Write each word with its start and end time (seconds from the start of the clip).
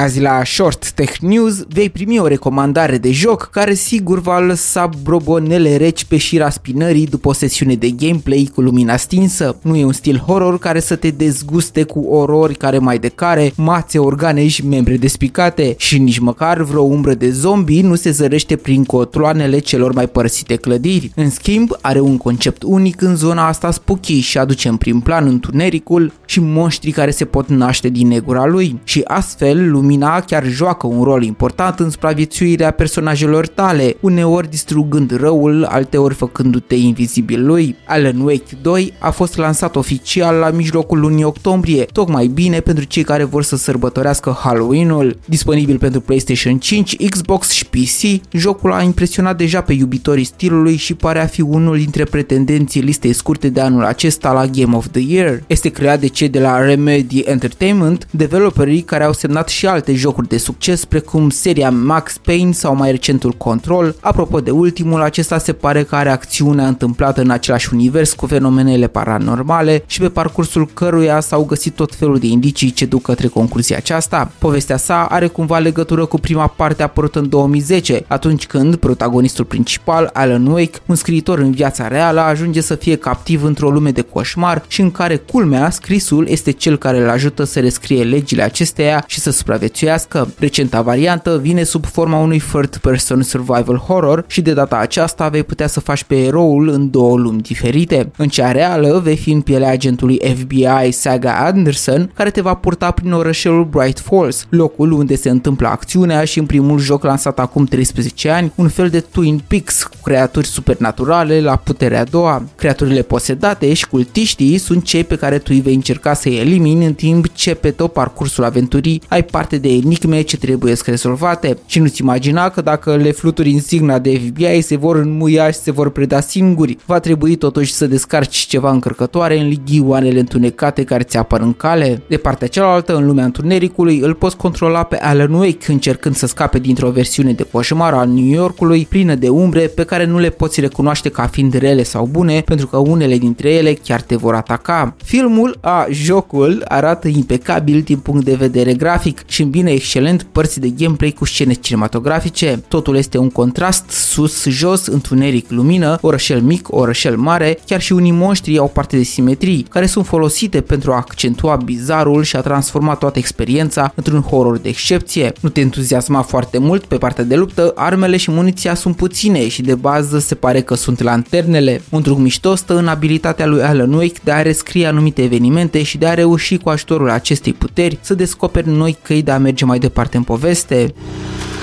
Azi 0.00 0.20
la 0.20 0.42
Short 0.44 0.90
Tech 0.90 1.16
News 1.16 1.64
vei 1.68 1.90
primi 1.90 2.18
o 2.18 2.26
recomandare 2.26 2.98
de 2.98 3.10
joc 3.12 3.48
care 3.52 3.74
sigur 3.74 4.20
va 4.20 4.38
lăsa 4.38 4.90
brobonele 5.02 5.76
reci 5.76 6.04
pe 6.04 6.16
șira 6.16 6.50
spinării 6.50 7.06
după 7.06 7.28
o 7.28 7.32
sesiune 7.32 7.74
de 7.74 7.90
gameplay 7.90 8.50
cu 8.54 8.60
lumina 8.60 8.96
stinsă. 8.96 9.56
Nu 9.62 9.76
e 9.76 9.84
un 9.84 9.92
stil 9.92 10.16
horror 10.26 10.58
care 10.58 10.80
să 10.80 10.96
te 10.96 11.10
dezguste 11.10 11.82
cu 11.82 12.00
orori 12.00 12.54
care 12.54 12.78
mai 12.78 12.98
de 12.98 13.08
care, 13.08 13.52
mațe, 13.56 13.98
organe 13.98 14.46
și 14.46 14.66
membre 14.66 14.96
despicate 14.96 15.74
și 15.78 15.98
nici 15.98 16.18
măcar 16.18 16.62
vreo 16.62 16.82
umbră 16.82 17.14
de 17.14 17.30
zombie 17.30 17.82
nu 17.82 17.94
se 17.94 18.10
zărește 18.10 18.56
prin 18.56 18.84
cotloanele 18.84 19.58
celor 19.58 19.92
mai 19.92 20.08
părăsite 20.08 20.56
clădiri. 20.56 21.12
În 21.14 21.30
schimb, 21.30 21.70
are 21.80 22.00
un 22.00 22.16
concept 22.16 22.62
unic 22.62 23.00
în 23.00 23.16
zona 23.16 23.46
asta 23.46 23.70
spooky 23.70 24.20
și 24.20 24.38
aduce 24.38 24.68
în 24.68 24.76
prim 24.76 25.00
plan 25.00 25.26
întunericul 25.26 26.12
și 26.24 26.40
monștrii 26.40 26.92
care 26.92 27.10
se 27.10 27.24
pot 27.24 27.48
naște 27.48 27.88
din 27.88 28.08
negura 28.08 28.46
lui. 28.46 28.80
Și 28.84 29.00
astfel, 29.04 29.70
lumina 29.70 29.86
chiar 30.26 30.46
joacă 30.46 30.86
un 30.86 31.02
rol 31.02 31.22
important 31.22 31.78
în 31.78 31.90
supraviețuirea 31.90 32.70
personajelor 32.70 33.46
tale, 33.46 33.96
uneori 34.00 34.50
distrugând 34.50 35.16
răul, 35.16 35.64
alteori 35.64 36.14
făcându-te 36.14 36.74
invizibil 36.74 37.46
lui. 37.46 37.76
Alan 37.86 38.20
Wake 38.20 38.56
2 38.62 38.92
a 38.98 39.10
fost 39.10 39.36
lansat 39.36 39.76
oficial 39.76 40.36
la 40.36 40.50
mijlocul 40.50 41.00
lunii 41.00 41.24
octombrie, 41.24 41.84
tocmai 41.92 42.26
bine 42.26 42.60
pentru 42.60 42.84
cei 42.84 43.02
care 43.02 43.24
vor 43.24 43.42
să 43.42 43.56
sărbătorească 43.56 44.36
Halloween-ul. 44.40 45.18
Disponibil 45.24 45.78
pentru 45.78 46.00
PlayStation 46.00 46.58
5, 46.58 47.08
Xbox 47.08 47.50
și 47.50 47.66
PC, 47.66 48.32
jocul 48.32 48.72
a 48.72 48.82
impresionat 48.82 49.36
deja 49.36 49.60
pe 49.60 49.72
iubitorii 49.72 50.24
stilului 50.24 50.76
și 50.76 50.94
pare 50.94 51.20
a 51.20 51.26
fi 51.26 51.40
unul 51.40 51.76
dintre 51.76 52.04
pretendenții 52.04 52.80
listei 52.80 53.12
scurte 53.12 53.48
de 53.48 53.60
anul 53.60 53.84
acesta 53.84 54.32
la 54.32 54.46
Game 54.46 54.76
of 54.76 54.86
the 54.90 55.02
Year. 55.06 55.42
Este 55.46 55.68
creat 55.68 56.00
de 56.00 56.06
cei 56.06 56.28
de 56.28 56.40
la 56.40 56.60
Remedy 56.60 57.18
Entertainment, 57.18 58.08
developerii 58.10 58.80
care 58.80 59.04
au 59.04 59.12
semnat 59.12 59.48
și 59.48 59.66
alte 59.66 59.77
jocuri 59.86 60.28
de 60.28 60.38
succes 60.38 60.84
precum 60.84 61.30
seria 61.30 61.70
Max 61.70 62.18
Payne 62.18 62.52
sau 62.52 62.74
mai 62.74 62.90
recentul 62.90 63.32
Control. 63.32 63.94
Apropo 64.00 64.40
de 64.40 64.50
ultimul, 64.50 65.02
acesta 65.02 65.38
se 65.38 65.52
pare 65.52 65.82
că 65.82 65.96
are 65.96 66.10
acțiunea 66.10 66.66
întâmplată 66.66 67.20
în 67.20 67.30
același 67.30 67.68
univers 67.72 68.12
cu 68.12 68.26
fenomenele 68.26 68.86
paranormale 68.86 69.82
și 69.86 70.00
pe 70.00 70.08
parcursul 70.08 70.68
căruia 70.74 71.20
s-au 71.20 71.44
găsit 71.44 71.74
tot 71.74 71.94
felul 71.94 72.18
de 72.18 72.26
indicii 72.26 72.70
ce 72.70 72.86
duc 72.86 73.02
către 73.02 73.26
concluzia 73.26 73.76
aceasta. 73.76 74.30
Povestea 74.38 74.76
sa 74.76 75.04
are 75.04 75.26
cumva 75.26 75.58
legătură 75.58 76.04
cu 76.04 76.18
prima 76.18 76.46
parte 76.46 76.82
apărută 76.82 77.18
în 77.18 77.28
2010, 77.28 78.04
atunci 78.06 78.46
când 78.46 78.76
protagonistul 78.76 79.44
principal, 79.44 80.10
Alan 80.12 80.46
Wake, 80.46 80.78
un 80.86 80.94
scriitor 80.94 81.38
în 81.38 81.50
viața 81.50 81.88
reală, 81.88 82.20
ajunge 82.20 82.60
să 82.60 82.74
fie 82.74 82.96
captiv 82.96 83.44
într-o 83.44 83.70
lume 83.70 83.90
de 83.90 84.00
coșmar 84.00 84.62
și 84.68 84.80
în 84.80 84.90
care 84.90 85.16
culmea, 85.16 85.70
scrisul 85.70 86.26
este 86.28 86.50
cel 86.50 86.76
care 86.78 87.02
îl 87.02 87.08
ajută 87.08 87.44
să 87.44 87.60
rescrie 87.60 88.02
legile 88.02 88.42
acesteia 88.42 89.04
și 89.06 89.20
să 89.20 89.30
supraviețuiască. 89.58 90.28
Recenta 90.38 90.82
variantă 90.82 91.38
vine 91.42 91.62
sub 91.62 91.86
forma 91.86 92.18
unui 92.18 92.38
third 92.38 92.76
person 92.76 93.22
survival 93.22 93.76
horror 93.76 94.24
și 94.26 94.40
de 94.40 94.52
data 94.52 94.76
aceasta 94.76 95.28
vei 95.28 95.42
putea 95.42 95.66
să 95.66 95.80
faci 95.80 96.04
pe 96.04 96.24
eroul 96.24 96.68
în 96.68 96.90
două 96.90 97.16
lumi 97.16 97.40
diferite. 97.40 98.10
În 98.16 98.28
cea 98.28 98.52
reală 98.52 99.00
vei 99.04 99.16
fi 99.16 99.30
în 99.30 99.40
pielea 99.40 99.70
agentului 99.70 100.20
FBI 100.36 100.90
Saga 100.90 101.32
Anderson, 101.32 102.10
care 102.14 102.30
te 102.30 102.40
va 102.40 102.54
purta 102.54 102.90
prin 102.90 103.12
orășelul 103.12 103.64
Bright 103.64 103.98
Falls, 103.98 104.46
locul 104.48 104.92
unde 104.92 105.16
se 105.16 105.30
întâmplă 105.30 105.68
acțiunea 105.68 106.24
și 106.24 106.38
în 106.38 106.46
primul 106.46 106.78
joc 106.78 107.02
lansat 107.02 107.38
acum 107.38 107.64
13 107.64 108.30
ani, 108.30 108.52
un 108.54 108.68
fel 108.68 108.88
de 108.88 109.00
Twin 109.00 109.42
Peaks 109.46 109.82
cu 109.82 109.96
creaturi 110.02 110.46
supernaturale 110.46 111.40
la 111.40 111.56
puterea 111.56 112.00
a 112.00 112.04
doua. 112.04 112.42
Creaturile 112.56 113.02
posedate 113.02 113.72
și 113.72 113.86
cultiștii 113.86 114.58
sunt 114.58 114.84
cei 114.84 115.04
pe 115.04 115.16
care 115.16 115.38
tu 115.38 115.50
îi 115.54 115.60
vei 115.60 115.74
încerca 115.74 116.14
să-i 116.14 116.38
elimini 116.38 116.86
în 116.86 116.94
timp 116.94 117.28
ce 117.32 117.54
pe 117.54 117.70
tot 117.70 117.92
parcursul 117.92 118.44
aventurii 118.44 119.02
ai 119.08 119.22
parte 119.24 119.47
de 119.56 119.68
enigme 119.68 120.20
ce 120.20 120.36
trebuie 120.36 120.74
să 120.74 120.82
rezolvate 120.86 121.58
și 121.66 121.78
nu-ți 121.78 122.00
imagina 122.00 122.48
că 122.48 122.60
dacă 122.60 122.96
le 122.96 123.10
fluturi 123.10 123.50
insigna 123.50 123.98
de 123.98 124.18
FBI 124.18 124.60
se 124.60 124.76
vor 124.76 124.96
înmuia 124.96 125.50
și 125.50 125.58
se 125.58 125.70
vor 125.70 125.90
preda 125.90 126.20
singuri. 126.20 126.78
Va 126.86 126.98
trebui 126.98 127.36
totuși 127.36 127.72
să 127.72 127.86
descarci 127.86 128.36
ceva 128.36 128.70
încărcătoare 128.70 129.38
în 129.38 129.48
lighioanele 129.48 130.18
întunecate 130.18 130.84
care 130.84 131.02
ți 131.02 131.16
apar 131.16 131.40
în 131.40 131.52
cale. 131.52 132.02
De 132.08 132.16
partea 132.16 132.48
cealaltă, 132.48 132.96
în 132.96 133.06
lumea 133.06 133.24
întunericului, 133.24 133.98
îl 133.98 134.14
poți 134.14 134.36
controla 134.36 134.82
pe 134.82 134.96
Alan 134.96 135.32
Wake 135.32 135.72
încercând 135.72 136.14
să 136.14 136.26
scape 136.26 136.58
dintr-o 136.58 136.90
versiune 136.90 137.32
de 137.32 137.42
coșmar 137.42 137.94
al 137.94 138.08
New 138.08 138.32
Yorkului 138.32 138.86
plină 138.88 139.14
de 139.14 139.28
umbre 139.28 139.60
pe 139.60 139.84
care 139.84 140.04
nu 140.04 140.18
le 140.18 140.30
poți 140.30 140.60
recunoaște 140.60 141.08
ca 141.08 141.26
fiind 141.26 141.54
rele 141.54 141.82
sau 141.82 142.06
bune 142.06 142.40
pentru 142.40 142.66
că 142.66 142.76
unele 142.76 143.18
dintre 143.18 143.50
ele 143.50 143.72
chiar 143.72 144.00
te 144.00 144.16
vor 144.16 144.34
ataca. 144.34 144.94
Filmul, 145.04 145.58
a, 145.60 145.86
jocul, 145.90 146.64
arată 146.68 147.08
impecabil 147.08 147.80
din 147.80 147.98
punct 147.98 148.24
de 148.24 148.34
vedere 148.34 148.74
grafic 148.74 149.22
și 149.26 149.37
îmbină 149.42 149.70
excelent 149.70 150.22
părți 150.32 150.60
de 150.60 150.68
gameplay 150.68 151.10
cu 151.10 151.24
scene 151.24 151.52
cinematografice. 151.52 152.62
Totul 152.68 152.96
este 152.96 153.18
un 153.18 153.30
contrast 153.30 153.90
sus-jos, 153.90 154.86
întuneric, 154.86 155.50
lumină, 155.50 155.98
orășel 156.00 156.40
mic, 156.40 156.68
orășel 156.70 157.16
mare, 157.16 157.58
chiar 157.66 157.80
și 157.80 157.92
unii 157.92 158.12
monștri 158.12 158.58
au 158.58 158.68
parte 158.68 158.96
de 158.96 159.02
simetrii, 159.02 159.66
care 159.70 159.86
sunt 159.86 160.06
folosite 160.06 160.60
pentru 160.60 160.92
a 160.92 160.96
accentua 160.96 161.56
bizarul 161.56 162.22
și 162.22 162.36
a 162.36 162.40
transforma 162.40 162.94
toată 162.94 163.18
experiența 163.18 163.92
într-un 163.94 164.20
horror 164.20 164.58
de 164.58 164.68
excepție. 164.68 165.32
Nu 165.40 165.48
te 165.48 165.60
entuziasma 165.60 166.22
foarte 166.22 166.58
mult 166.58 166.84
pe 166.84 166.96
partea 166.96 167.24
de 167.24 167.36
luptă, 167.36 167.72
armele 167.74 168.16
și 168.16 168.30
muniția 168.30 168.74
sunt 168.74 168.96
puține 168.96 169.48
și 169.48 169.62
de 169.62 169.74
bază 169.74 170.18
se 170.18 170.34
pare 170.34 170.60
că 170.60 170.74
sunt 170.74 171.02
lanternele. 171.02 171.82
Un 171.90 172.02
truc 172.02 172.18
mișto 172.18 172.54
stă 172.54 172.76
în 172.76 172.88
abilitatea 172.88 173.46
lui 173.46 173.62
Alan 173.62 173.92
Wake 173.92 174.20
de 174.24 174.32
a 174.32 174.42
rescrie 174.42 174.86
anumite 174.86 175.22
evenimente 175.22 175.82
și 175.82 175.98
de 175.98 176.06
a 176.06 176.14
reuși 176.14 176.56
cu 176.56 176.68
ajutorul 176.68 177.10
acestei 177.10 177.52
puteri 177.52 177.98
să 178.00 178.14
descoperi 178.14 178.68
noi 178.68 178.96
căi 179.02 179.22
de 179.28 179.34
a 179.34 179.38
merge 179.38 179.64
mai 179.64 179.78
departe 179.78 180.16
în 180.16 180.22
poveste. 180.22 180.94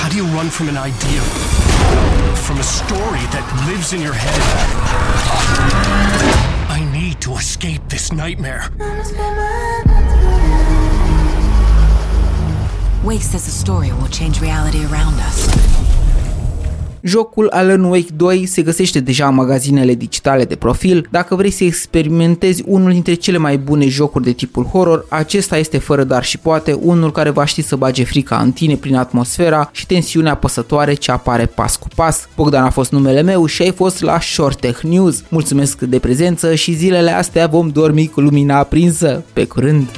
How 0.00 0.08
do 0.08 0.16
you 0.16 0.26
run 0.36 0.48
from 0.48 0.66
an 0.66 0.78
idea? 0.92 1.22
From 2.46 2.58
a 2.58 2.66
story 2.80 3.24
that 3.34 3.44
lives 3.70 3.90
in 3.90 4.00
your 4.00 4.16
head? 4.24 4.40
I 6.78 6.80
need 6.98 7.16
to 7.26 7.30
escape 7.38 7.80
this 7.86 8.10
nightmare. 8.10 8.62
Wake 13.04 13.24
says 13.32 13.44
the 13.44 13.56
story 13.64 13.90
will 14.00 14.12
change 14.20 14.40
reality 14.40 14.80
around 14.90 15.16
us. 15.28 16.01
Jocul 17.04 17.48
Alan 17.50 17.84
Wake 17.84 18.12
2 18.16 18.46
se 18.46 18.62
găsește 18.62 19.00
deja 19.00 19.26
în 19.28 19.34
magazinele 19.34 19.94
digitale 19.94 20.44
de 20.44 20.56
profil. 20.56 21.08
Dacă 21.10 21.34
vrei 21.34 21.50
să 21.50 21.64
experimentezi 21.64 22.62
unul 22.66 22.92
dintre 22.92 23.14
cele 23.14 23.38
mai 23.38 23.58
bune 23.58 23.88
jocuri 23.88 24.24
de 24.24 24.32
tipul 24.32 24.64
horror, 24.64 25.06
acesta 25.08 25.56
este 25.56 25.78
fără 25.78 26.04
dar 26.04 26.24
și 26.24 26.38
poate 26.38 26.72
unul 26.72 27.12
care 27.12 27.30
va 27.30 27.44
ști 27.44 27.62
să 27.62 27.76
bage 27.76 28.04
frica 28.04 28.36
în 28.38 28.52
tine 28.52 28.74
prin 28.74 28.96
atmosfera 28.96 29.68
și 29.72 29.86
tensiunea 29.86 30.32
apăsătoare 30.32 30.94
ce 30.94 31.10
apare 31.10 31.46
pas 31.46 31.76
cu 31.76 31.88
pas. 31.94 32.28
Bogdan 32.36 32.64
a 32.64 32.70
fost 32.70 32.92
numele 32.92 33.22
meu 33.22 33.46
și 33.46 33.62
ai 33.62 33.72
fost 33.72 34.00
la 34.00 34.20
Short 34.20 34.60
Tech 34.60 34.80
News. 34.80 35.22
Mulțumesc 35.28 35.80
de 35.80 35.98
prezență 35.98 36.54
și 36.54 36.72
zilele 36.72 37.10
astea 37.10 37.46
vom 37.46 37.68
dormi 37.68 38.08
cu 38.08 38.20
lumina 38.20 38.58
aprinsă. 38.58 39.24
Pe 39.32 39.44
curând! 39.44 39.88